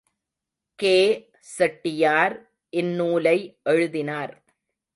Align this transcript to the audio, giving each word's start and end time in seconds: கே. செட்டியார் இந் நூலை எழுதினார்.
கே. 0.75 1.29
செட்டியார் 1.39 2.51
இந் 2.69 2.93
நூலை 2.95 3.59
எழுதினார். 3.63 4.43